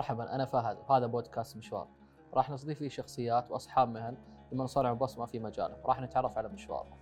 [0.00, 1.88] مرحبا أنا فهد وهذا بودكاست مشوار.
[2.34, 4.16] راح نستضيف فيه شخصيات وأصحاب مهن
[4.52, 5.76] لمن صنعوا بصمة في مجاله.
[5.84, 6.96] راح نتعرف على مشوارهم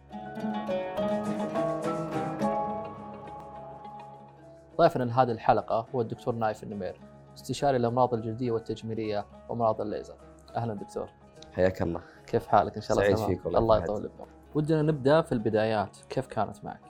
[4.79, 7.01] ضيفنا لهذه الحلقة هو الدكتور نايف النمير
[7.35, 10.17] استشاري الأمراض الجلدية والتجميلية وأمراض الليزر.
[10.57, 11.09] أهلا دكتور.
[11.53, 12.01] حياك الله.
[12.27, 13.79] كيف حالك؟ إن شاء الله سعيد؟ فيك والله الله.
[13.79, 15.97] يطول بعمرك ودنا نبدأ في البدايات.
[16.09, 16.81] كيف كانت معك؟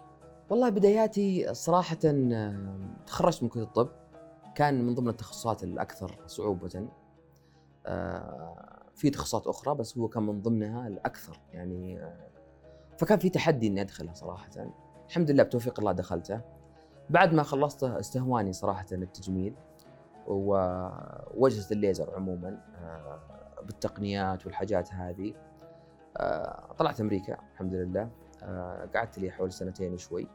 [0.50, 2.54] والله بداياتي صراحة آه،
[3.06, 3.88] تخرجت من كلية الطب.
[4.58, 6.88] كان من ضمن التخصصات الأكثر صعوبة.
[7.86, 11.40] آه، في تخصصات أخرى بس هو كان من ضمنها الأكثر.
[11.52, 12.30] يعني آه،
[12.98, 14.50] فكان في تحدي إني أدخلها صراحة.
[15.08, 16.40] الحمد لله بتوفيق الله دخلته.
[17.10, 19.54] بعد ما خلصته استهواني صراحة التجميل
[20.26, 23.20] ووجهة الليزر عموما آه،
[23.62, 25.34] بالتقنيات والحاجات هذه.
[26.78, 28.10] طلعت أمريكا الحمد لله.
[28.94, 30.28] قعدت لي حوالي سنتين وشوي.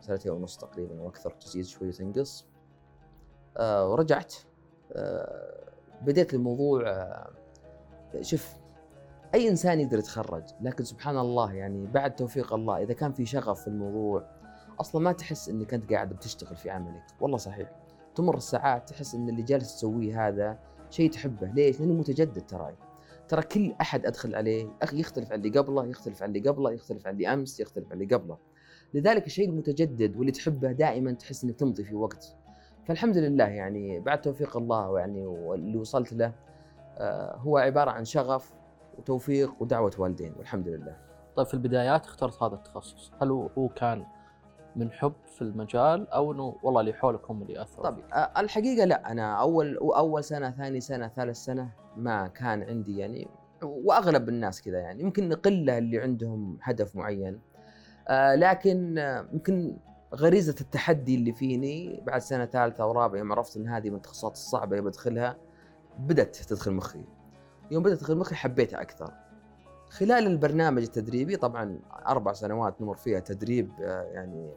[0.00, 2.51] سنتين ونص تقريبا أو أكثر تزيد شوي وتنقص
[3.60, 4.34] ورجعت.
[4.92, 5.62] آه،
[6.02, 7.30] بديت الموضوع آه،
[8.20, 8.48] شوف
[9.34, 13.60] أي إنسان يقدر يتخرج لكن سبحان الله يعني بعد توفيق الله إذا كان في شغف
[13.60, 14.26] في الموضوع
[14.80, 17.02] أصلا ما تحس إنك أنت قاعد بتشتغل في عملك.
[17.20, 17.72] والله صحيح.
[18.14, 20.58] تمر الساعات تحس إن اللي جالس تسويه هذا
[20.90, 21.46] شيء تحبه.
[21.52, 22.74] ليش؟ لأنه متجدد تراي
[23.28, 24.68] ترى كل أحد أدخل عليه.
[24.82, 28.02] أخي يختلف عن اللي قبله يختلف عن اللي قبله يختلف عن اللي أمس يختلف عن
[28.02, 28.38] اللي قبله.
[28.94, 32.36] لذلك الشيء المتجدد واللي تحبه دائما تحس إنك تمضي في وقت.
[32.84, 36.32] فالحمد لله يعني بعد توفيق الله يعني واللي وصلت له
[36.98, 38.52] آه، هو عبارة عن شغف
[38.98, 40.96] وتوفيق ودعوة والدين والحمد لله.
[41.36, 43.12] طيب في البدايات اخترت هذا التخصص.
[43.22, 44.04] هل هو كان
[44.76, 48.40] من حب في المجال أو إنه والله اللي حولك هم اللي أثروا؟ طب فيك آه،
[48.40, 53.28] الحقيقة لا أنا اول أول سنة ثاني سنة ثالث سنة ما كان عندي يعني
[53.62, 57.40] وأغلب الناس كذا يعني يمكن قله اللي عندهم هدف معين
[58.08, 59.76] آه، لكن آه، يمكن
[60.14, 64.78] غريزة التحدي اللي فيني بعد سنة ثالثة ورابعة يوم عرفت إن هذه من التخصصات الصعبه
[64.78, 65.36] اللي بدخلها
[65.98, 67.04] بدأت تدخل مخي.
[67.70, 69.12] يوم بدأت تدخل مخي حبيتها أكثر.
[69.88, 74.50] خلال البرنامج التدريبي طبعا أربع سنوات نمر فيها تدريب آه، يعني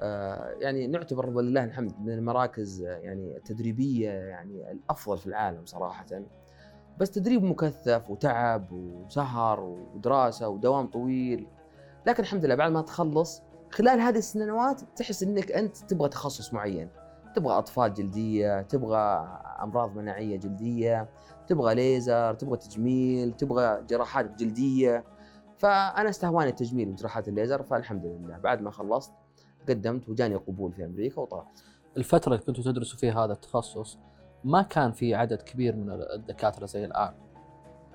[0.00, 6.06] آه، يعني نعتبر ولله الحمد من المراكز آه، يعني التدريبية يعني الأفضل في العالم صراحة.
[6.98, 11.46] بس تدريب مكثف وتعب وسهر ودراسة ودوام طويل.
[12.06, 16.88] لكن الحمد لله بعد ما تخلص خلال هذه السنوات تحس إنك أنت تبغى تخصص معين.
[17.36, 19.28] تبغى أطفال جلدية تبغى
[19.62, 21.08] أمراض مناعية جلدية
[21.46, 25.04] تبغى ليزر تبغى تجميل تبغى جراحات جلدية.
[25.58, 28.38] فأنا استهواني التجميل وجراحات الليزر فالحمد لله.
[28.38, 29.12] بعد ما خلصت
[29.68, 31.60] قدمت وجاني قبول في أمريكا وطلعت.
[31.96, 33.98] الفترة اللي كنتوا تدرسوا فيها هذا التخصص
[34.44, 37.14] ما كان في عدد كبير من الدكاترة زي الآن؟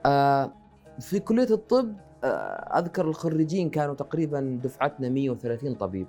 [0.06, 0.54] آه،
[1.00, 6.08] في كلية الطب آه، أذكر الخريجين كانوا تقريبا دفعتنا 130 طبيب.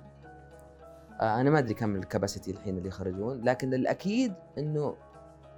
[1.21, 4.95] آه، أنا ما أدري كم الكباسيتي الحين اللي يخرجون لكن الأكيد إنه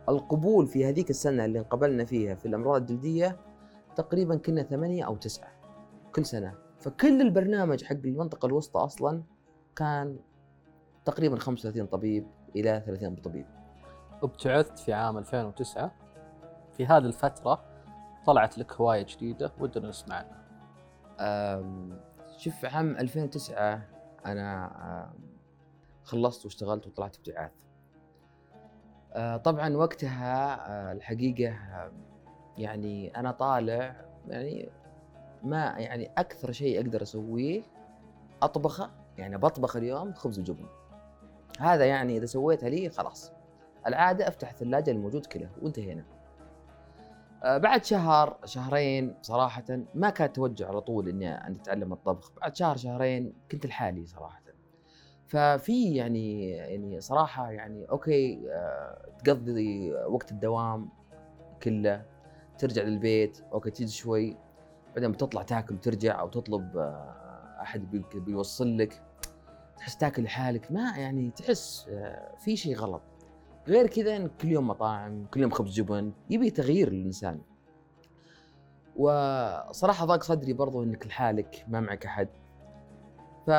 [0.10, 3.38] القبول في هذيك السنة اللي انقبلنا فيها في الأمراض الجلدية
[3.96, 5.52] تقريبا كنا ثمانية أو تسعة
[6.16, 6.54] كل سنة.
[6.80, 9.24] فكل البرنامج حق المنطقة الوسطى أصلا
[9.76, 10.20] كان
[11.06, 13.46] تقريبا 35 طبيب إلى 30 طبيب.
[14.24, 15.92] ابتعثت في عام 2009
[16.78, 17.77] في هذه الفترة
[18.28, 20.48] طلعت لك هواية جديدة ودنا نسمع عنها.
[22.38, 23.82] شوف عام 2009
[24.26, 25.14] أنا
[26.04, 27.52] خلصت واشتغلت وطلعت ابتعاث.
[29.14, 31.58] أه، طبعا وقتها أه، الحقيقة
[32.58, 34.70] يعني أنا طالع يعني
[35.44, 37.62] ما يعني أكثر شيء أقدر أسويه
[38.42, 40.66] أطبخه يعني بطبخ اليوم خبز وجبن.
[41.60, 43.32] هذا يعني إذا سويتها لي خلاص.
[43.88, 46.17] العادة أفتح الثلاجة الموجود كله وانتهينا.
[47.44, 49.64] بعد شهر شهرين صراحة
[49.96, 54.42] ما كان توجه على طول إني أتعلم الطبخ، بعد شهر شهرين كنت لحالي صراحة.
[55.28, 60.90] ففي يعني يعني صراحة يعني okay آه، تقضي وقت الدوام
[61.64, 62.06] كله
[62.58, 64.38] ترجع للبيت okay تجي شوي
[64.96, 69.02] بعدين بتطلع تاكل وترجع أو تطلب آه، أحد بي- بيوصل لك
[69.78, 73.02] تحس تاكل لحالك ما يعني تحس آه، في شيء غلط.
[73.68, 77.40] غير كذا إن كل يوم مطاعم كل يوم خبز جبن يبي تغيير للإنسان.
[78.96, 82.28] وصراحة ضاق صدري برضو إنك لحالك ما معك أحد.
[83.48, 83.50] ف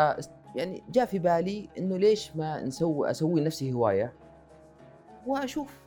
[0.54, 4.12] يعني جاء في بالي إنه ليش ما نسوي أسوي نفسي هواية؟
[5.26, 5.80] وأشوف.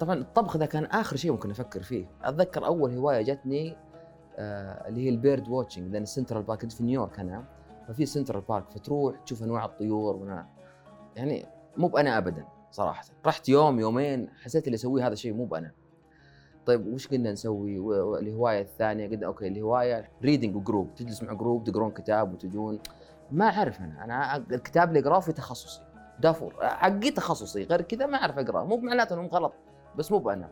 [0.00, 2.06] طبعا الطبخ ذا كان آخر شيء ممكن أفكر فيه.
[2.22, 3.76] أتذكر أول هواية جتني
[4.38, 7.44] آه اللي هي ال bird watching لأن ال Central Park كنت في نيويورك أنا.
[7.88, 10.48] ففي Central Park فتروح تشوف أنواع الطيور وأنا
[11.16, 11.46] يعني
[11.76, 12.44] مو أنا أبدا.
[12.70, 13.04] صراحة.
[13.26, 15.70] رحت يوم يومين حسيت اللي اسويه هذا شيء مو أنا.
[16.66, 21.64] طيب وش قلنا نسوي؟ والهوايه الثانية قلنا okay الهواية reading و group تجلس مع group
[21.64, 22.78] تقرون كتاب وتجون.
[23.30, 25.82] ما أعرف أنا أنا الكتاب اللي أقرأه في تخصصي.
[26.20, 29.52] دافور حقي تخصصي غير كذا ما أعرف اقرا مو معناته انهم غلط
[29.96, 30.48] بس مو بأنا.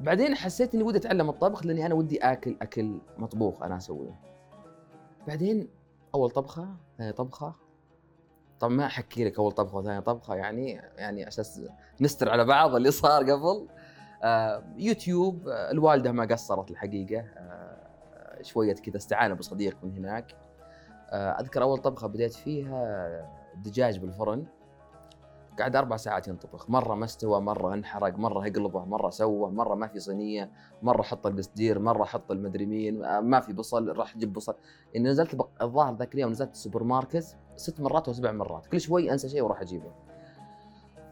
[0.00, 4.20] بعدين حسيت إني ودي أتعلم الطبخ لأني أنا ودي آكل أكل مطبوخ أنا أسويه.
[5.26, 5.68] بعدين
[6.14, 6.68] أول طبخة
[6.98, 7.54] ثاني طبخة
[8.62, 11.62] طبعا ما أحكي لك أول طبخة وثاني طبخة يعني يعني أساس
[12.00, 13.68] نستر على بعض اللي صار قبل.
[14.24, 17.20] آه يوتيوب آه الوالدة ما قصرت الحقيقة.
[17.20, 20.34] آه شوية كذا استعانه بصديق من هناك.
[21.10, 24.46] آه أذكر أول طبخة بديت فيها دجاج بالفرن.
[25.60, 26.70] قعد أربع ساعات ينطبخ.
[26.70, 30.50] مرة ما استوى مرة انحرق مرة اقلبه مرة سوى مرة ما في صينية
[30.82, 34.54] مرة حط القصدير مرة حط المدري مين آه، ما في بصل راح جيب بصل.
[34.94, 38.66] يعني نزلت بق- الظاهر ذاك اليوم نزلت السوبر ماركت ست مرات أو سبع مرات.
[38.66, 39.92] كل شوي أنسى شيء وأروح أجيبه.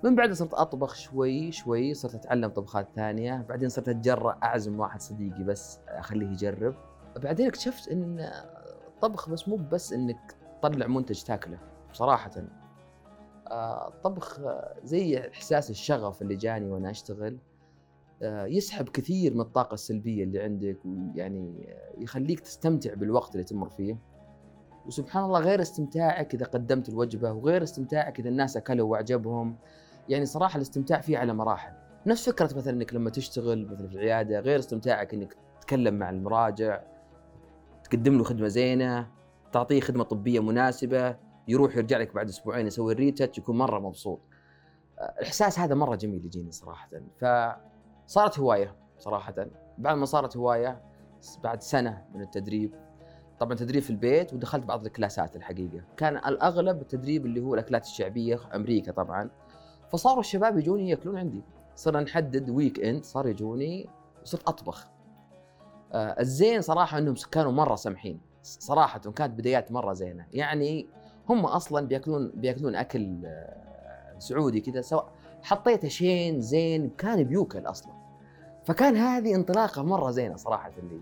[0.05, 3.47] من بعد صرت أطبخ شوي شوي صرت أتعلم طبخات ثانية.
[3.49, 6.75] بعدين صرت أتجرأ أعزم واحد صديقي بس أخليه يجرب.
[7.17, 8.17] بعدين اكتشفت إن
[8.89, 11.59] الطبخ بس مو بس إنك تطلع منتج تاكله
[11.93, 12.60] بصراحه آه،
[13.53, 17.39] الطبخ آه، زي إحساس الشغف اللي جاني وأنا أشتغل.
[18.23, 23.69] آه، يسحب كثير من الطاقة السلبية اللي عندك ويعني آه، يخليك تستمتع بالوقت اللي تمر
[23.69, 23.99] فيه.
[24.87, 29.57] وسبحان الله غير استمتاعك إذا قدمت الوجبة وغير استمتاعك إذا الناس أكلوا وأعجبهم.
[30.09, 31.73] يعني صراحة الاستمتاع فيه على مراحل.
[32.07, 36.81] نفس فكرة مثلا إنك لما تشتغل مثلا في العيادة غير استمتاعك إنك تتكلم مع المراجع
[37.85, 39.09] تقدم له خدمة زينة
[39.53, 41.30] تعطيه خدمة طبية مناسبة.
[41.51, 44.21] يروح يرجع لك بعد أسبوعين يسوي ال retouch يكون مرة مبسوط.
[44.99, 46.89] آه، الاحساس هذا مرة جميل يجيني صراحة.
[48.07, 49.35] فصارت هواية صراحة.
[49.79, 50.83] بعد ما صارت هواية
[51.43, 52.75] بعد سنة من التدريب
[53.41, 55.85] طبعا تدريب في البيت ودخلت بعض الكلاسات الحقيقة.
[55.97, 59.31] كان الأغلب التدريب اللي هو الأكلات الشعبية أمريكا طبعا.
[59.93, 61.43] فصاروا الشباب يجوني يأكلون عندي.
[61.75, 63.89] صرنا نحدد weekend صار يجوني
[64.23, 64.89] وصرت أطبخ.
[65.93, 68.21] آه الزين صراحة إنهم كانوا مرة سمحين.
[68.43, 70.27] صراحة كانت بدايات مرة زينة.
[70.33, 70.89] يعني
[71.29, 75.13] هم أصلا بياكلون بيأكلون أكل آه، سعودي كذا سواء
[75.43, 77.93] حطيت شين زين كان بيوكل أصلا.
[78.65, 81.01] فكان هذه انطلاقة مرة زينة صراحة لي.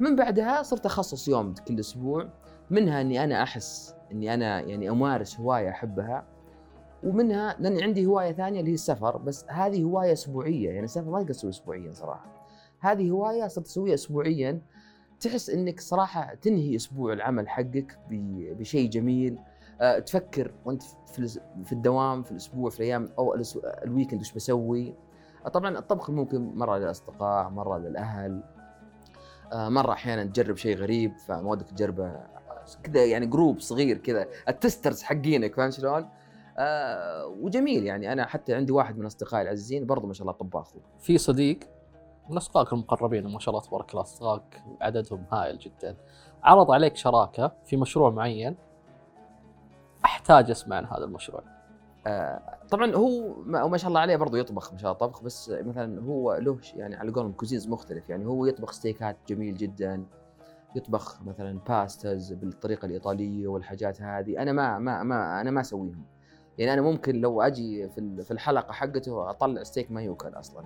[0.00, 2.28] من بعدها صرت أخصص يوم كل أسبوع
[2.70, 6.24] منها إني أنا أحس إني أنا يعني أمارس هواية أحبها
[7.02, 11.16] ومنها لاني عندي هواية ثانية اللي هي السفر بس هذه هواية أسبوعية يعني السفر ما
[11.16, 12.46] أقدر أسوي اسبوعيا صراحة.
[12.80, 14.60] هذه هواية صرت أسويها اسبوعيا
[15.20, 17.98] تحس إنك صراحة تنهي أسبوع العمل حقك
[18.58, 19.38] بشيء جميل
[19.80, 20.82] أه تفكر وأنت
[21.64, 23.36] في الدوام في الأسبوع في الأيام أو
[23.84, 24.94] ال weekend وش بسوي
[25.46, 28.42] آه، طبعا الطبخ ممكن مرة للأصدقاء مرة للأهل
[29.52, 32.20] آه، مرة أحيانا تجرب شيء غريب فما ودك تجربه
[32.82, 36.08] كذا يعني group صغير كذا ال tasters حقينك فاهم شلون؟
[36.58, 40.72] آه وجميل يعني أنا حتى عندي واحد من أصدقائي العزيزين برضه ما شاء الله طباخ.
[41.00, 41.58] في صديق
[42.30, 45.96] من اصدقائك المقربين ما شاء الله تبارك الله اصدقائك عددهم هائل جدا.
[46.42, 48.56] عرض عليك شراكة في مشروع معين.
[50.04, 51.42] أحتاج أسمع عن هذا المشروع.
[52.06, 56.02] آه طبعا هو ما شاء الله عليه برضه يطبخ ما شاء الله طبخ بس مثلا
[56.02, 58.08] هو له يعني على قولهم cuisines مختلف.
[58.10, 60.04] يعني هو يطبخ ستيكات جميل جدا.
[60.76, 64.42] يطبخ مثلا pastas بالطريقة الإيطالية والحاجات هذه.
[64.42, 66.04] أنا ما ما ما أنا ما أسويهم.
[66.58, 70.64] يعني أنا ممكن لو أجي في ال- في الحلقة حقته أطلع ستيك ما يوكل أصلا.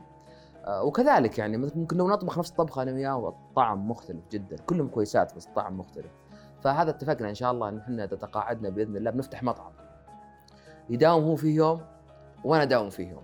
[0.69, 5.47] وكذلك يعني ممكن لو نطبخ نفس الطبخه أنا وياه والطعم مختلف جدا كلهم كويسات بس
[5.47, 6.13] الطعم مختلف.
[6.63, 9.73] فهذا اتفقنا إن شاء الله إن إحنا اذا تقاعدنا بإذن الله بنفتح مطعم.
[10.91, 11.81] يداوم هو فيه يوم
[12.45, 13.23] وأنا أداوم فيه يوم.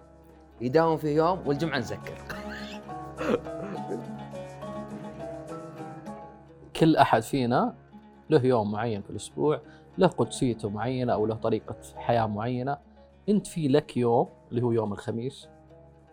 [0.60, 2.18] يداوم فيه يوم والجمعة نسكر
[6.76, 7.74] كل أحد فينا
[8.30, 9.60] له يوم معين في الأسبوع
[9.98, 12.78] له قدسيته معينة أو له طريقة حياة معينة.
[13.28, 15.48] أنت في لك يوم اللي هو يوم الخميس.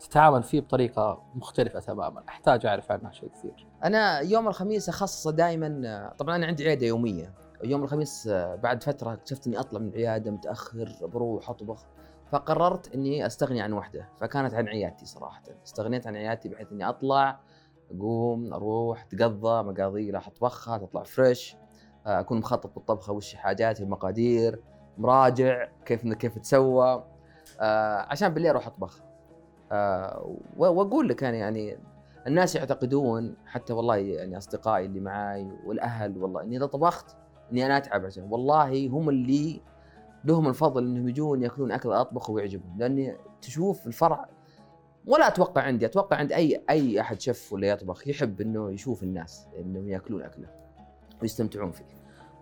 [0.02, 2.24] تتعامل فيه بطريقة مختلفة تماما.
[2.30, 3.68] أحتاج أعرف عنها شيء كثير.
[3.84, 7.34] أنا يوم الخميس أخصصه دائما طبعا أنا عندي عيادة يومية.
[7.64, 11.86] يوم الخميس آه، بعد فترة اكتشفت إني اطلع من العيادة متأخر بروح أطبخ.
[12.32, 14.10] فقررت إني أستغني عن وحدة.
[14.20, 15.44] فكانت عن عيادتي صراحة.
[15.66, 17.40] استغنيت عن عيادتي بحيث إني أطلع
[17.92, 21.56] أقوم أروح أتقضى مقاضي راح أطبخها تطلع فريش
[22.08, 24.62] آه، أكون مخطط بالطبخه وش حاجاتي المقادير
[24.98, 27.04] مراجع كيف كيف تسوى.
[27.60, 29.02] آه، عشان بالليل أروح أطبخ.
[30.58, 31.78] وأقول لك أنا يعني
[32.28, 37.16] الناس يعتقدون حتى والله يعني أصدقائي اللي معاي والأهل والله إني إذا طبخت
[37.52, 39.62] إني أنا أتعب عشان والله هم اللي
[40.26, 44.30] لهم الفضل إنهم يجون يأكلون أكل أطبخ ويعجبهم لأني تشوف الفرع
[45.06, 49.48] ولا أتوقع عندي أتوقع عند أي أي أحد شيف ولا يطبخ يحب إنه يشوف الناس
[49.60, 50.48] إنهم يأكلون أكله
[51.22, 51.86] ويستمتعون فيه.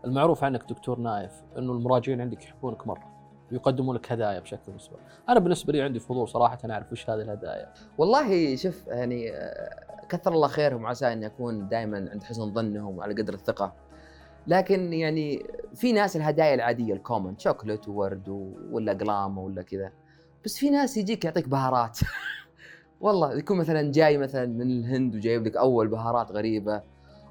[0.06, 3.19] المعروف عنك دكتور نايف إنه المراجعين عندك يحبونك مرة.
[3.52, 4.98] ويقدمون لك هدايا بشكل مسبق
[5.30, 7.74] أنا بالنسبة لي عندي فضول صراحة أنا أعرف وش هذه الهدايا.
[7.98, 9.32] والله شوف يعني
[10.10, 13.74] كثر الله خيرهم وعسى اني اكون دائما عند حسن ظنهم وعلى قدر الثقة.
[14.48, 18.30] لكن يعني في ناس الهدايا العادية ال common شوكولات وورد
[18.72, 19.92] ولا قلام ولا كذا.
[20.46, 22.00] بس في ناس يجيك يعطيك بهارات.
[23.02, 26.82] والله يكون مثلا جاي مثلا من الهند وجايب لك أول بهارات غريبة.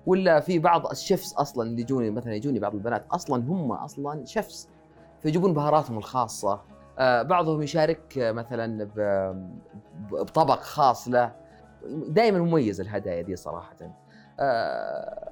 [0.06, 4.68] ولا في بعض الشيفs أصلا اللي يجوني مثلا يجوني بعض البنات أصلا هم أصلا شيفs
[5.20, 6.60] فيجيبون بهاراتهم الخاصة.
[6.98, 8.84] آه، بعضهم يشارك آه، مثلا
[10.10, 11.32] بطبق خاص له.
[12.08, 13.76] دائما مميز الهدايا دي صراحة.
[14.40, 15.28] آه،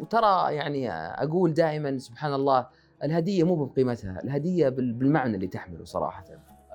[0.00, 2.66] وترى يعني أقول دائما سبحان الله
[3.04, 6.24] الهدية مو بقيمتها الهدية بال- بالمعنى اللي تحمله صراحة.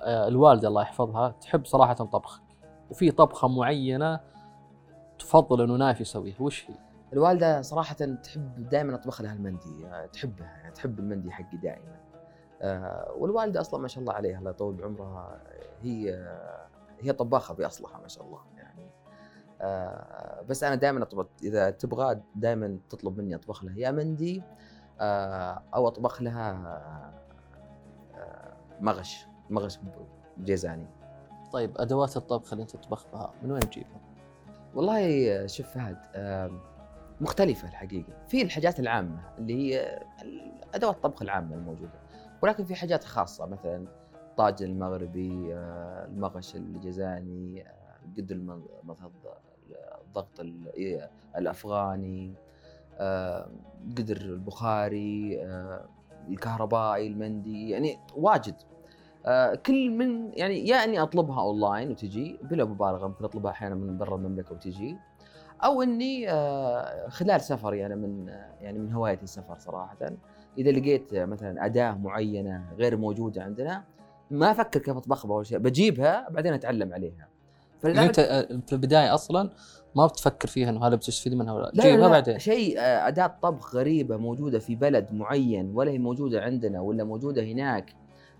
[0.06, 2.42] الوالده الله يحفظها تحب صراحة طبخك
[2.90, 4.20] وفي طبخة معينة
[5.18, 6.74] تفضل إنه نايف يسويها وش هي؟
[7.12, 11.96] الوالدة صراحة تحب دائما أطبخ لها المندي تحبها يعني تحب المندي حقي دائما
[13.16, 15.40] والوالدة أصلا ما شاء الله عليها الله يطول بعمرها.
[15.82, 16.28] هي
[17.00, 18.90] هي طباخة باصلها ما شاء الله يعني.
[19.60, 24.42] آه، بس أنا دائما أطبخ إذا تبغى دائما تطلب مني أطبخ لها يا مندي
[25.00, 26.52] آه، أو أطبخ لها
[28.14, 29.78] آه، مغش مغش
[30.40, 30.86] جيزاني.
[31.52, 34.00] طيب أدوات الطبخ اللي أنت تطبخ بها من وين تجيبها؟
[34.74, 35.98] والله شوف فهد
[37.20, 38.12] مختلفة الحقيقة.
[38.28, 39.98] في الحاجات العامة اللي هي
[40.74, 42.01] أدوات الطبخ العامة الموجودة.
[42.42, 49.10] ولكن في حاجات خاصة مثلا الطاجن المغربي آه، المغش الجزاني آه، مثلا
[50.06, 52.34] الضغط ال- إيه، الأفغاني
[52.98, 53.48] آه،
[53.98, 55.42] قدر البخاري
[56.28, 58.54] الكهربائي المندي يعني واجد.
[59.66, 64.16] كل من يعني يا أني أطلبها أونلاين وتجي بلا مبالغة ممكن أطلبها أحيانا من برا
[64.16, 64.96] المملكة وتجي.
[65.64, 66.28] أو إني
[67.08, 68.28] خلال سفري أنا من
[68.60, 69.96] يعني من هوايتي السفر صراحة.
[70.58, 73.84] إذا لقيت مثلا أداة معينة غير موجودة عندنا
[74.30, 77.28] ما أفكر كيف أطبخها اول شيء بجيبها بعدين أتعلم عليها.
[77.84, 79.50] يعني أنت آه، في البداية أصلا
[79.96, 82.38] ما بتفكر فيها إنه هل بتستفيد منها ولا لا؟ جيبها لا بعدين.
[82.38, 87.42] شيء آه، أداة طبخ غريبة موجودة في بلد معين ولا هي موجودة عندنا ولا موجودة
[87.44, 87.94] هناك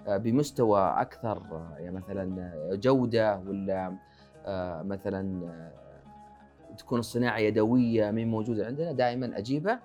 [0.07, 3.97] آه، بمستوى أكثر آه، يعني مثلا جودة ولا
[4.85, 5.50] مثلا
[6.78, 9.81] تكون الصناعة يدوية من موجودة عندنا دائما أجيبها.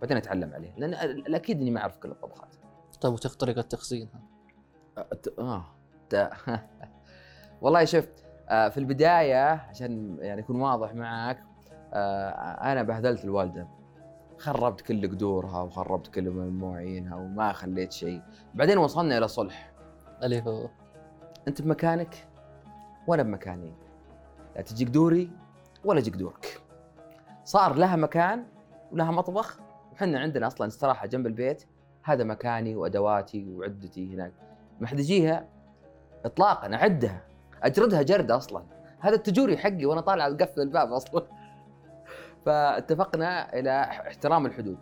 [0.00, 2.54] بعدين أتعلم عليها لأن الأكيد إني ما أعرف كل الطبخات.
[3.00, 4.20] طيب وتخ طريقة تخزينها
[5.38, 5.64] آه
[7.62, 8.06] والله شوف
[8.48, 11.42] آه، في البداية عشان يعني اكون واضح معك
[11.94, 12.28] آه،
[12.72, 13.68] أنا بهدلت الوالدة
[14.38, 18.22] خربت كل قدورها وخربت كل مواعينها وما خليت شيء.
[18.54, 19.72] بعدين وصلنا إلى صلح.
[20.22, 20.68] اللي هو.
[21.48, 22.28] أنت بمكانك
[23.06, 23.74] وأنا بمكاني.
[24.56, 25.30] لا تجيك دوري
[25.84, 26.60] ولا يجيك دورك.
[27.44, 28.44] صار لها مكان
[28.92, 29.60] ولها مطبخ
[29.96, 31.64] وحنا عندنا أصلا استراحه جنب البيت
[32.02, 34.32] هذا مكاني وأدواتي وعدتي هناك.
[34.80, 35.48] ما حد يجيها
[36.24, 37.22] اطلاقا أعدها
[37.62, 38.62] أجردها جرد أصلا.
[39.00, 41.22] هذا التجوري حقي وأنا طالع أقفل الباب أصلا.
[42.46, 44.78] فاتفقنا إلى احترام الحدود.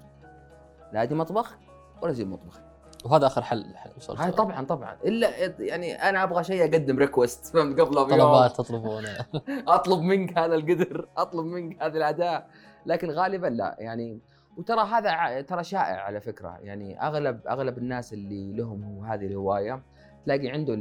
[0.92, 1.58] لا أجي مطبخ
[2.02, 2.60] ولا أجي مطبخ.
[3.04, 4.20] وهذا آخر حل حل وصلت.
[4.20, 4.30] هاي.
[4.30, 4.96] طبعا طبعا.
[5.04, 9.26] إلا يعني أنا أبغى شيء أقدم ريكوست فهمت؟ قبلها بيوم طلبات تطلبونها
[9.76, 12.48] أطلب منك هذا القدر أطلب منك هذه الاداء
[12.86, 14.20] لكن غالبا لا يعني
[14.56, 16.58] وترى هذا ترى شائع على فكرة.
[16.62, 19.82] يعني أغلب أغلب الناس اللي لهم هذه الهواية
[20.24, 20.74] تلاقي عنده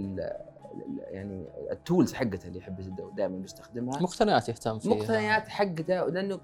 [1.11, 4.95] يعني التولز حقته اللي يحب دائما يستخدمها مقتنيات يهتم فيها.
[4.95, 6.39] مقتنيات حقته لأنه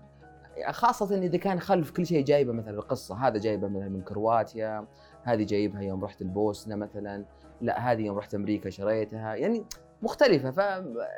[0.69, 4.87] خاصة إذا كان خلف كل شيء جايبه مثلا القصة هذا جايبه مثلا من كرواتيا
[5.23, 7.25] هذه جايبها يوم رحت البوسنة مثلا
[7.61, 9.35] لا هذه يوم رحت أمريكا شريتها.
[9.35, 9.65] يعني
[10.01, 10.57] مختلفة ف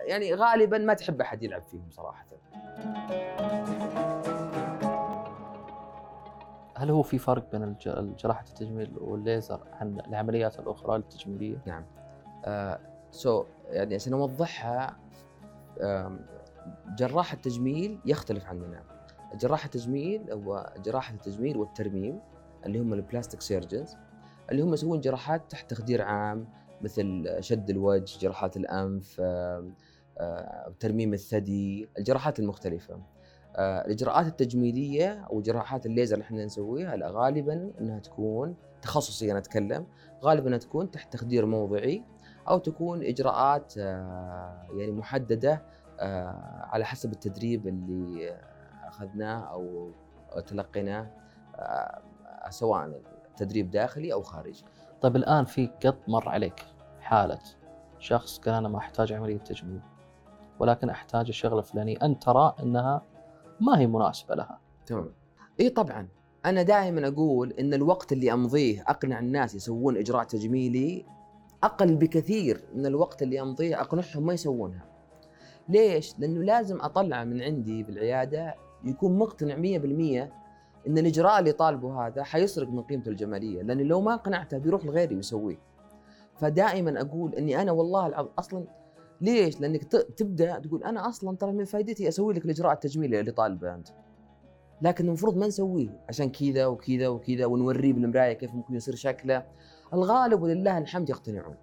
[0.07, 2.25] يعني غالبا ما تحب أحد يلعب فيهم صراحة.
[6.81, 7.75] هل هو في فرق بين
[8.19, 11.61] جراحة التجميل والليزر عن العمليات الأخرى التجميلية؟
[12.45, 12.79] آه
[13.11, 14.97] so يعني عشان أوضحها
[15.81, 16.19] آم،
[16.97, 18.83] جراح التجميل يختلف عننا
[19.35, 22.19] جراح التجميل هو جراحة التجميل والترميم
[22.65, 23.95] اللي هم ال plastic surgeons
[24.51, 26.47] اللي هم يسوون جراحات تحت تخدير عام
[26.81, 29.73] مثل شد الوجه جراحات الأنف آم،
[30.17, 32.99] آه، ترميم الثدي الجراحات المختلفة.
[33.55, 39.87] آه، الإجراءات التجميلية أو جراحات الليزر اللي إحنا نسويها غالبا أنها تكون تخصصي أنا أتكلم
[40.23, 42.03] غالبا أنها تكون تحت تخدير موضعي
[42.49, 45.61] أو تكون إجراءات آه، يعني محددة
[45.99, 48.37] آه، على حسب التدريب اللي
[48.83, 49.91] أخذناه أو
[50.47, 51.11] تلقيناه
[52.49, 53.01] سواء
[53.37, 54.63] تدريب داخلي أو خارجي.
[55.01, 56.65] طيب الآن في قط مر عليك
[56.99, 57.39] حاله
[57.99, 59.81] شخص قال أنا ما احتاج عملية تجميل
[60.59, 63.01] ولكن أحتاج الشغله الفلانيه أنت ترى إنها
[63.61, 65.11] ما هي مناسبة لها تمام.
[65.59, 66.07] إي طبعا
[66.45, 71.05] أنا دائما أقول إن الوقت اللي أمضيه أقنع الناس يسوون إجراء تجميلي
[71.63, 74.85] أقل بكثير من الوقت اللي أمضيه أقنعهم ما يسوونها.
[75.69, 80.31] ليش؟ لأنه لازم أطلع من عندي بالعيادة يكون مقتنع 100%
[80.87, 85.15] إن الإجراء اللي طالبه هذا حيسرق من قيمته الجمالية لأنه لو ما قنعته بيروح لغيري
[85.15, 85.57] ويسويه
[86.39, 88.65] فدائما أقول إني أنا والله العظيم أصلا
[89.21, 89.83] ليش؟ لأنك
[90.17, 93.87] تبدأ تقول أنا أصلا ترى من فائدتي أسوي لك الإجراء التجميلي اللي طالبه أنت.
[94.81, 99.45] لكن المفروض ما نسويه عشان كذا وكذا وكذا ونوريه بالمرايه كيف ممكن يصير شكله.
[99.93, 101.55] الغالب ولله الحمد يقتنعون.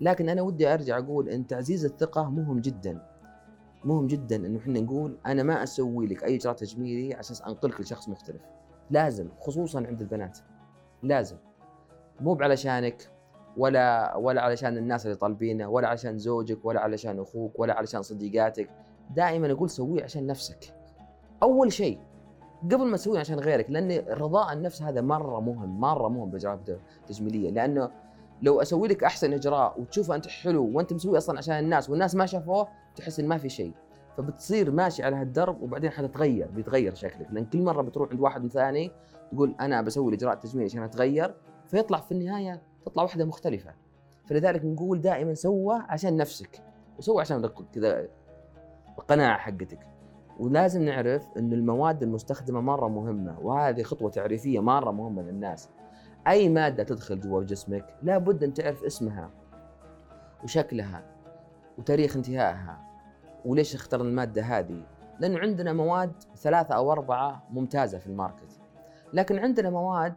[0.00, 3.02] لكن أنا ودي أرجع أقول إن تعزيز الثقة مهم جدا.
[3.84, 8.08] مهم جدا إنه إحنا نقول أنا ما أسوي لك أي إجراء تجميلي عشان أنقلك لشخص
[8.08, 8.42] مختلف.
[8.90, 10.38] لازم خصوصا عند البنات.
[11.02, 11.36] لازم.
[12.20, 13.10] مو علشانك
[13.56, 18.70] ولا ولا علشان الناس اللي طالبينه ولا علشان زوجك ولا علشان أخوك ولا علشان صديقاتك.
[19.16, 20.74] دائما أقول سويه عشان نفسك.
[21.42, 21.98] أول شيء
[22.64, 26.68] قبل ما تسويه عشان غيرك لأن رضاء النفس هذا مرة مهم مرة مهم بالاجراءات
[27.00, 27.90] التجميليه لأنه
[28.42, 32.26] لو أسوي لك أحسن إجراء وتشوفه أنت حلو وأنت مسوي أصلا عشان الناس والناس ما
[32.26, 33.72] شافوه تحس إن ما في شيء.
[34.16, 37.26] فبتصير ماشي على هالدرب وبعدين حتتغير بيتغير شكلك.
[37.30, 38.90] لأن كل مرة بتروح عند واحد ثاني
[39.32, 41.34] تقول أنا بسوي الإجراء التجميلي عشان أتغير
[41.66, 43.74] فيطلع في النهاية تطلع واحدة مختلفة.
[44.24, 46.62] فلذلك نقول دائما سوى عشان نفسك
[46.98, 48.08] وسوى عشان كذا
[48.98, 49.86] القناعة حقتك.
[50.38, 55.68] ولازم نعرف إنه المواد المستخدمة مرة مهمة وهذه خطوة تعريفية مرة مهمة للناس.
[56.26, 59.30] أي مادة تدخل جوا جسمك لابد أن تعرف اسمها
[60.44, 61.04] وشكلها
[61.78, 62.80] وتاريخ انتهائها.
[63.44, 64.82] وليش اخترنا المادة هذه؟
[65.20, 68.60] لأنه عندنا مواد ثلاثة أو أربعة ممتازة في ال market.
[69.12, 70.14] لكن عندنا مواد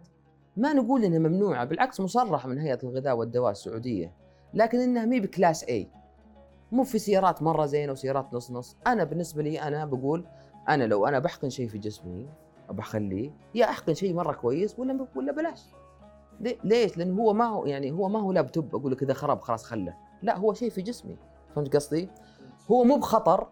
[0.58, 4.14] ما نقول إنها ممنوعة بالعكس مصرحة من هيئة الغذاء والدواء السعودية
[4.54, 5.88] لكن إنها مي ب class A
[6.72, 8.78] مو في سيارات مرة زينة وسيارات نص نص.
[8.88, 10.26] أنا بالنسبة لي أنا بقول
[10.70, 12.30] أنا لو أنا بحقن شيء في جسمي
[12.70, 15.66] بخليه يا أحقن شيء مرة كويس ولا ولا بلاش.
[16.64, 19.64] ليش؟ لأنه هو ما هو يعني هو ما هو لابتوب أقول لك إذا خرب خلاص
[19.64, 19.94] خله.
[20.22, 21.18] لا هو شيء في جسمي.
[21.56, 22.10] فهمت قصدي؟
[22.72, 23.48] هو مو بخطر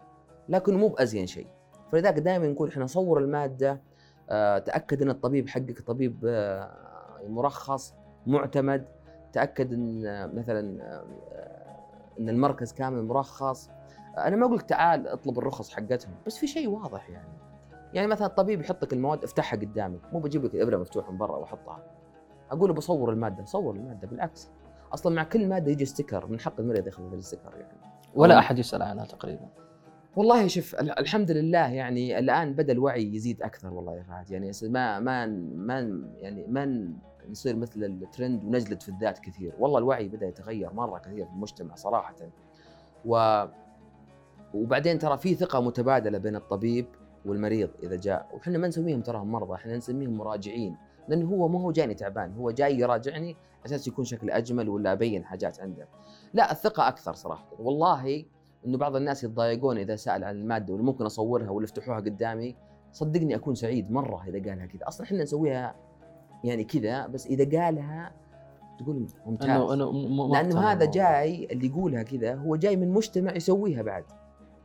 [0.50, 1.48] لكنه مو بأزين شيء.
[1.92, 3.82] فلذلك دائما نقول إحنا صور المادة
[4.30, 6.87] آه تأكد إن الطبيب حقك طبيب آه
[7.30, 7.94] مرخص
[8.28, 8.86] معتمد
[9.34, 10.02] تأكد إن
[10.36, 10.60] مثلا
[12.20, 13.70] إن المركز كامل مرخص
[14.18, 17.38] أنا ما أقول لك تعال اطلب الرخص حقتهم بس في شيء واضح يعني.
[17.94, 21.38] يعني مثلا الطبيب يحط لك المواد افتحها قدامك مو بجيب لك الابره مفتوحة من برا
[21.38, 21.84] واحطها.
[22.52, 24.50] أقول بصور المادة صور المادة بالعكس.
[24.94, 27.78] أصلا مع كل مادة يجي sticker من حق المريض ياخذ ال sticker يعني.
[28.16, 29.48] ولا أحد يسأل عنها تقريبا.
[30.18, 34.32] والله شوف الحمد لله يعني الآن بدا الوعي يزيد أكثر والله يا فهد.
[34.32, 35.26] يعني ما ما
[35.56, 36.94] ما يعني ما
[37.30, 39.54] نصير مثل الترند ونجلد في الذات كثير.
[39.60, 42.16] والله الوعي بدأ يتغير مرة كثير في المجتمع صراحة.
[43.06, 43.46] و
[44.54, 46.86] وبعدين ترى في ثقة متبادلة بين الطبيب
[47.26, 48.30] والمريض إذا جاء.
[48.34, 50.78] وحنا ما نسميهم تراهم مرضى إحنا نسميهم مراجعين.
[51.08, 55.26] لأنه هو ما هو جايني تعبان هو جاي يراجعني أساس يكون شكل أجمل ولا أبين
[55.26, 55.88] حاجات عنده.
[56.34, 57.50] لا الثقة أكثر صراحة.
[57.60, 58.26] والله
[58.66, 62.56] إنه بعض الناس يتضايقون إذا سأل عن المادة واللي ممكن أصورها ولا يفتحوها قدامي.
[62.92, 64.88] صدقني أكون سعيد مرة إذا قالها كذا.
[64.88, 65.76] أصلا إحنا نسويها
[66.44, 68.12] يعني كذا بس إذا قالها
[68.80, 69.50] تقول ممتاز.
[69.50, 74.04] أنه أنه لأنه هذا جاي اللي يقولها كذا هو جاي من مجتمع يسويها بعد.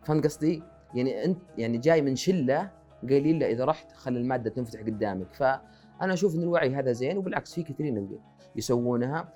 [0.05, 0.63] فهمت قصدي؟
[0.95, 2.71] يعني انت يعني جاي من شلة
[3.09, 5.35] قايلين له إذا رحت خلي المادة تنفتح قدامك.
[5.35, 8.19] فأنا أشوف إن الوعي هذا زين وبالعكس في كثيرين
[8.57, 9.33] يسوونها.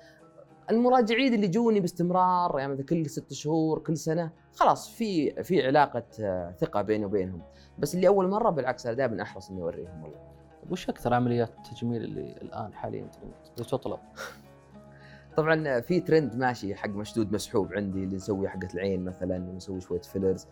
[0.69, 4.31] المراجعين اللي جوني باستمرار يعني مثلا كل ست شهور كل سنة.
[4.53, 7.41] خلاص في في علاقة آه، ثقة بيني وبينهم.
[7.79, 10.19] بس اللي أول مرة بالعكس أنا دائما أحرص إني أوريهم والله.
[10.71, 13.07] وش أكثر عمليات التجميل اللي الآن حاليا
[13.55, 13.99] تطلب؟
[15.37, 20.01] طبعا في ترند ماشي حق مشدود مسحوب عندي اللي نسوي حقة العين مثلا ونسوي شوية
[20.01, 20.47] فيلرز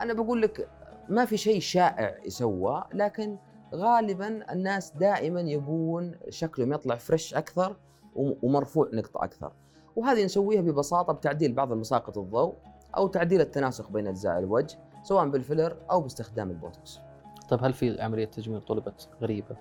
[0.00, 0.68] أنا بقول لك
[1.08, 3.36] ما في شيء شائع يسوى لكن
[3.74, 7.76] غالبا الناس دائما يبون شكلهم يطلع fresh أكثر.
[8.16, 9.52] ومرفوع نقطة أكثر.
[9.96, 12.54] وهذه نسويها ببساطة بتعديل بعض المساقط الضوء
[12.96, 17.00] أو تعديل التناسق بين أجزاء الوجه سواء بال filler أو باستخدام البوتوكس.
[17.48, 19.56] طيب هل في عملية تجميل طلبت غريبة؟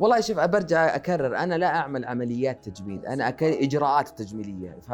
[0.00, 4.92] والله شوف برجع أكرر أنا لا أعمل عمليات تجميل أنا أعمل إجراءات تجميلية ف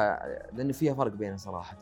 [0.53, 1.77] لأنه فيها فرق بينها صراحة.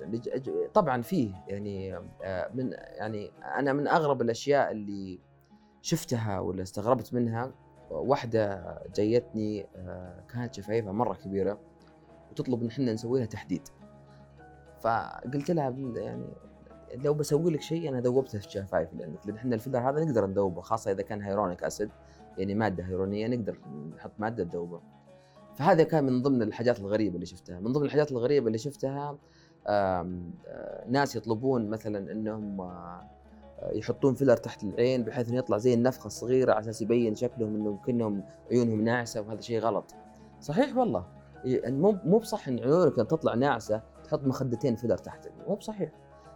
[0.75, 5.20] طبعا فيه يعني آه، من يعني أنا من أغرب الأشياء اللي
[5.83, 7.53] شفتها ولا استغربت منها
[7.93, 11.59] واحدة جايتني آه، كانت شفايفها مرة كبيرة
[12.31, 13.63] وتطلب إن إحنا نسوي لها تحديد.
[14.81, 16.25] فقلت لها يعني
[16.95, 20.61] لو بسوي لك شيء أنا ذوبته في شفايفي لأن إحنا ال filler هذا نقدر نذوبه
[20.61, 21.91] خاصة إذا كان hyaluronic acid
[22.39, 23.59] يعني مادة هيرونيه نقدر
[23.97, 24.81] نحط مادة تذوبه.
[25.55, 27.61] فهذا كان من ضمن الحاجات الغريبة اللي شفتها.
[27.61, 29.19] من ضمن الحاجات الغريبة اللي شفتها
[29.67, 30.07] آه،
[30.89, 33.11] ناس يطلبون مثلا إنهم آه،
[33.72, 37.79] يحطون فيلر تحت العين بحيث إنه يطلع زي النفخة الصغيرة على أساس يبين شكلهم إنه
[37.87, 39.94] كأنهم عيونهم ناعسة وهذا شيء غلط.
[40.40, 41.07] صحيح والله.
[41.66, 45.29] مو مو بصح إن عيونك تطلع ناعسة تحط مخدتين فيلر تحت.
[45.48, 45.92] مو بصحيح.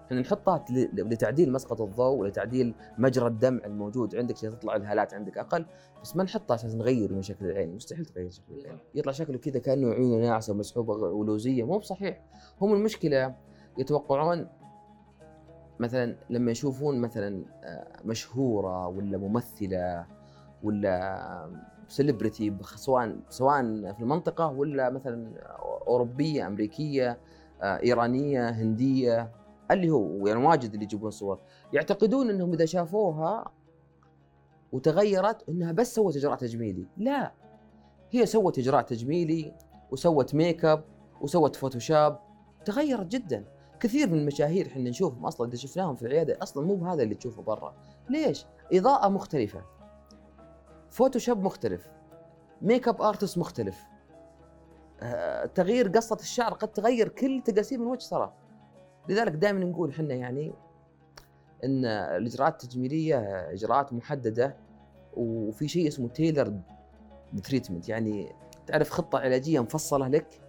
[0.07, 5.67] إحنا نحطها لتعديل مسقط الضوء ولتعديل مجرى الدمع الموجود عندك عشان تطلع الهالات عندك أقل
[6.03, 7.75] بس ما نحطها عشان نغير من شكل العين.
[7.75, 8.79] مستحيل تغير شكل العين.
[8.95, 11.65] يطلع شكله كذا كأنه عيونه ناعسة ومسحوبة ولوزية.
[11.65, 12.23] مو بصحيح.
[12.61, 13.35] هم المشكلة
[13.79, 14.49] يتوقعون
[15.81, 20.07] مثلا لما يشوفون مثلا آه، مشهورة ولا ممثلة
[20.63, 21.51] ولا
[21.89, 23.63] سيلبرتي سواء سواء
[23.93, 25.41] في المنطقة ولا مثلا
[25.87, 27.19] أوروبية أمريكية
[27.63, 29.33] آه، إيرانية هندية
[29.71, 31.41] اللي هو يعني واجد اللي يجيبون صور.
[31.73, 33.53] يعتقدون إنهم إذا شافوها
[34.73, 36.87] وتغيرت إنها بس سوت إجراء تجميلي.
[36.97, 37.33] لا.
[38.11, 39.55] هي سوت إجراء تجميلي
[39.91, 40.85] وسوت make up
[41.21, 42.17] وسوت Photoshop
[42.65, 43.45] تغيرت جدا.
[43.81, 47.43] كثير من المشاهير إحنا نشوفهم أصلا إذا شفناهم في العيادة أصلا مو بهذا اللي تشوفه
[47.43, 47.75] برا.
[48.11, 49.63] ليش؟ إضاءة مختلفة.
[50.91, 51.91] Photoshop مختلف.
[52.63, 53.81] make up artist مختلف.
[55.01, 58.33] آه، تغيير قصة الشعر قد تغير كل تقاسيم الوجه ترى.
[59.09, 60.53] لذلك دائما نقول إحنا يعني
[61.65, 63.19] إن الإجراءات التجميلية
[63.53, 64.57] إجراءات محددة
[65.17, 66.61] وفي شيء اسمه tailored
[67.43, 68.33] treatment يعني
[68.67, 70.41] تعرف خطة علاجية مفصلة لك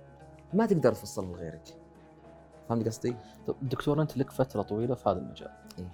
[0.54, 1.78] ما تقدر تفصلها لغيرك.
[2.70, 3.16] فهمت قصدي؟
[3.48, 5.92] طب دكتور أنت لك فترة طويلة في هذا المجال إيه.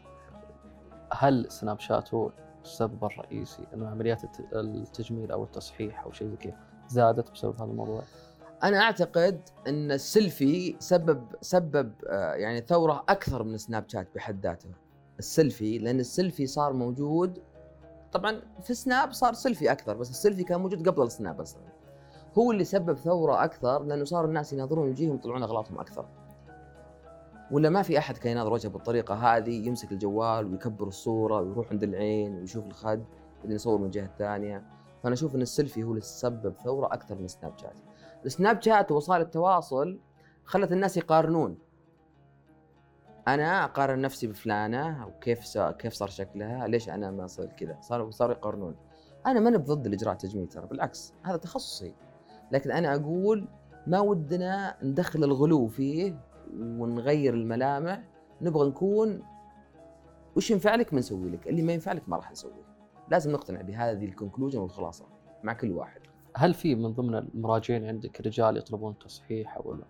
[1.11, 2.31] هل سناب شات هو
[2.63, 6.57] السبب الرئيسي أنه عمليات الت- التجميل أو التصحيح أو شيء زي كذا
[6.87, 8.01] زادت بسبب هذا الموضوع؟
[8.63, 14.69] أنا أعتقد أن السيلفي سبب سبب آه، يعني ثورة أكثر من سناب شات بحد ذاته
[15.19, 17.39] السيلفي لأن السيلفي صار موجود
[18.11, 21.61] طبعا في سناب صار سيلفي أكثر بس السيلفي كان موجود قبل السناب أصلا
[22.37, 26.05] هو اللي سبب ثورة أكثر لأنه صار الناس يناظرون وجيههم يطلعون أغلاطهم أكثر
[27.51, 31.83] ولا ما في أحد كان يناظر وجهه بالطريقة هذه يمسك الجوال ويكبر الصورة ويروح عند
[31.83, 33.03] العين ويشوف الخد
[33.39, 34.63] بعدين يصور من الجهة الثانية.
[35.03, 37.73] فأنا أشوف إن السيلفي هو اللي سبب ثورة أكثر من سناب شات.
[38.25, 39.99] السناب شات ووسائل التواصل
[40.45, 41.57] خلت الناس يقارنون.
[43.27, 48.35] أنا أقارن نفسي بفلانة وكيف كيف صار شكلها ليش أنا ما صار كذا؟ صاروا صاروا
[48.35, 48.75] يقارنون.
[49.25, 51.93] أنا ماني بضد الاجراء التجميل ترى بالعكس هذا تخصصي.
[52.51, 53.47] لكن أنا أقول
[53.87, 56.19] ما ودنا ندخل الغلو فيه
[56.59, 58.03] ونغير الملامح
[58.41, 59.23] نبغى نكون
[60.35, 62.73] وش ينفع لك بنسوي لك اللي ما ينفع لك ما راح نسويه
[63.11, 65.05] لازم نقتنع بهذه ال conclusion والخلاصة
[65.43, 66.01] مع كل واحد.
[66.35, 69.85] هل في من ضمن المراجعين عندك رجال يطلبون تصحيح أو لا؟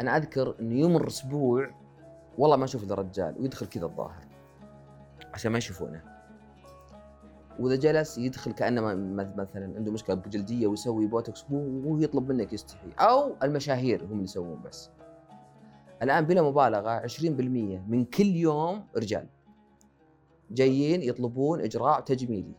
[0.00, 1.70] أنا أذكر انه يمر أسبوع
[2.38, 4.26] والله ما أشوف إلا رجال ويدخل كذا الظاهر
[5.34, 6.02] عشان ما يشوفونه.
[7.58, 8.80] وإذا جلس يدخل كأنه
[9.36, 14.62] مثلا عنده مشكلة بجلدية ويسوي بوتوكس وهو يطلب منك يستحي أو المشاهير هم اللي يسوون
[14.64, 14.90] بس.
[16.02, 17.30] الآن بلا مبالغة 20%
[17.88, 19.26] من كل يوم رجال.
[20.50, 22.54] جايين يطلبون إجراء تجميلي.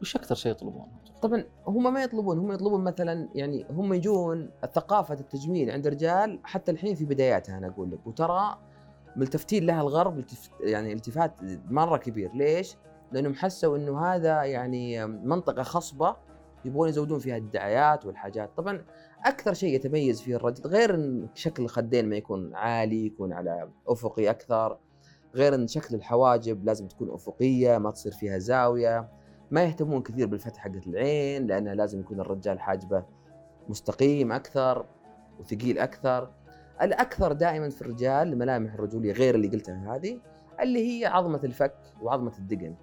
[0.00, 0.86] وش أكثر شيء يطلبونه؟
[1.22, 6.72] طبعا هم ما يطلبون هم يطلبون مثلا يعني هم يجون ثقافة التجميل عند الرجال حتى
[6.72, 8.06] الحين في بداياتها أنا أقول لك.
[8.06, 8.58] وترى
[9.16, 10.24] ملتفتين لها الغرب
[10.60, 11.34] يعني التفات
[11.70, 12.32] مرة كبير.
[12.34, 12.76] ليش؟
[13.12, 16.16] لأنهم حسوا إنه هذا يعني منطقة خصبة
[16.64, 18.50] يبغون يزودون فيها الدعايات والحاجات.
[18.56, 18.84] طبعا
[19.24, 24.30] أكثر شيء يتميز فيه الرجل غير إن شكل الخدين ما يكون عالي يكون على أفقي
[24.30, 24.78] أكثر
[25.34, 29.08] غير إن شكل الحواجب لازم تكون أفقية ما تصير فيها زاوية
[29.50, 33.04] ما يهتمون كثير بالفتحة حقت العين لأنها لازم يكون الرجال حاجبه
[33.68, 34.86] مستقيم أكثر
[35.40, 36.30] وثقيل أكثر.
[36.82, 40.20] الأكثر دائما في الرجال الملامح الرجولية غير اللي قلتها هذه
[40.60, 42.74] اللي هي عظمة الفك وعظمة الدقن.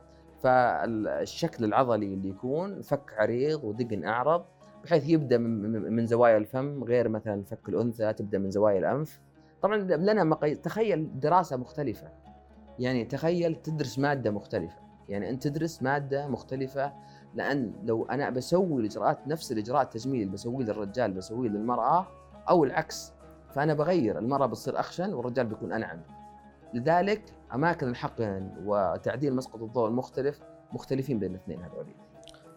[0.44, 4.46] فالشكل العضلي اللي يكون فك عريض ودقن أعرض
[4.84, 9.20] بحيث يبدأ من زوايا الفم غير مثلا فك الأنثى تبدأ من زوايا الأنف.
[9.62, 12.08] طبعا لنا مقاييس تخيل دراسة مختلفة.
[12.80, 14.78] يعني تخيل تدرس مادة مختلفة.
[15.10, 16.94] يعني أنت تدرس مادة مختلفة
[17.36, 22.08] لأن لو أنا بسوي الإجراءات نفس الإجراء التجميلي اللي بسويه للرجال بسويه للمرأة
[22.50, 23.14] أو العكس.
[23.54, 26.02] فأنا بغير المرأة بتصير أخشن والرجال بيكون أنعم.
[26.74, 27.22] لذلك
[27.54, 30.40] أماكن الحقن وتعديل مسقط الضوء المختلف
[30.74, 31.86] مختلفين بين الاثنين هذول.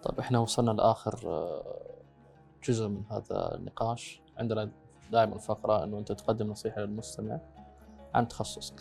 [0.03, 1.96] طيب إحنا وصلنا لآخر آه،
[2.67, 4.23] جزء من هذا النقاش.
[4.39, 4.71] عندنا
[5.13, 7.41] دائما فقرة إنه أنت تقدم نصيحة للمستمع
[8.15, 8.75] عن تخصصك.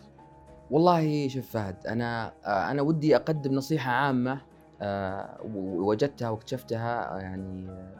[0.71, 2.33] والله شوف فهد أنا
[2.71, 4.41] أنا ودي أقدم نصيحة عامة
[4.81, 7.95] آه، ووجدتها واكتشفتها آه، يعني آه،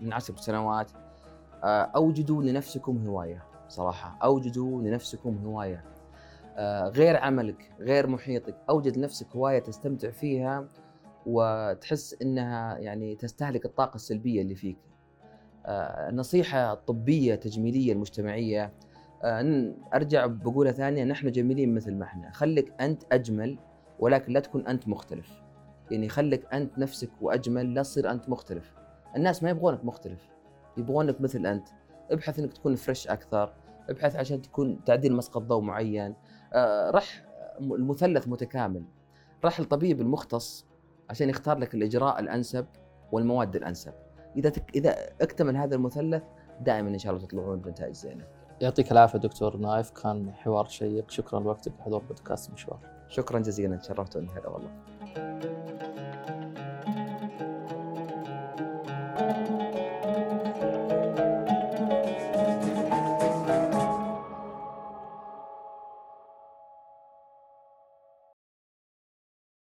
[0.00, 0.90] من عشر سنوات.
[1.64, 5.84] أوجدوا لنفسكم هواية صراحة أوجدوا لنفسكم هواية.
[6.88, 10.68] غير عملك غير محيطك أوجد لنفسك هواية تستمتع فيها
[11.26, 14.87] وتحس إنها يعني تستهلك الطاقة السلبية اللي فيك.
[15.68, 18.72] آه، نصيحة طبية تجميلية المجتمعية.
[19.24, 22.30] آه، أرجع بقولها ثانية نحن جميلين مثل ما إحنا.
[22.30, 23.58] خليك أنت أجمل
[23.98, 25.42] ولكن لا تكون أنت مختلف.
[25.90, 28.74] يعني خليك أنت نفسك وأجمل لا تصير أنت مختلف.
[29.16, 30.28] الناس ما يبغونك مختلف
[30.76, 31.68] يبغونك مثل أنت.
[32.10, 33.52] ابحث إنك تكون فريش أكثر
[33.90, 36.14] ابحث عشان تكون تعديل مسقط ضوء معين.
[36.52, 37.24] آه، رح
[37.60, 38.84] المثلث متكامل.
[39.44, 40.66] راح الطبيب المختص
[41.10, 42.66] عشان يختار لك الإجراء الأنسب
[43.12, 43.92] والمواد الأنسب.
[44.38, 44.70] إذا تك...
[44.74, 46.22] إذا أكتمل هذا المثلث
[46.60, 48.24] دائما إن شاء الله تطلعون بنتائج زينة.
[48.60, 51.10] يعطيك العافية دكتور نايف كان حوار شيق.
[51.10, 52.78] شكرا لوقتك وحضور بودكاست مشوار.
[53.08, 54.70] شكرا جزيلا تشرفتوني هلا والله.